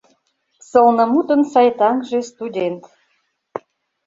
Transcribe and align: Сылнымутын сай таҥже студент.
Сылнымутын 0.69 1.41
сай 1.51 1.69
таҥже 1.79 2.19
студент. 2.31 2.81